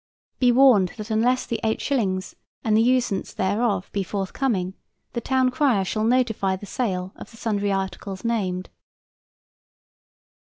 Be 0.39 0.51
warned 0.51 0.93
that 0.97 1.11
unless 1.11 1.45
the 1.45 1.59
8 1.63 1.79
shillings 1.79 2.35
and 2.63 2.75
the 2.75 2.81
usance 2.81 3.35
thereof 3.35 3.91
be 3.91 4.01
forthcoming, 4.01 4.73
the 5.13 5.21
town 5.21 5.51
crier 5.51 5.85
shall 5.85 6.03
notify 6.05 6.55
the 6.55 6.65
sale 6.65 7.13
of 7.15 7.29
the 7.29 7.37
sundry 7.37 7.71
articles 7.71 8.25
named. 8.25 8.71